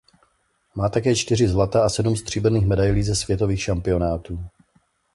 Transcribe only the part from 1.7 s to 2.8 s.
a sedm stříbrných